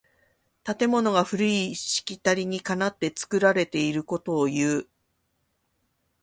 [0.63, 4.87] 建物が古いしきたりにかなって作られていることをいう。